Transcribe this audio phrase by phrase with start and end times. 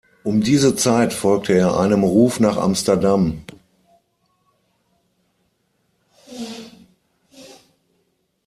[0.23, 3.43] Um diese Zeit folgte er einem Ruf nach Amsterdam.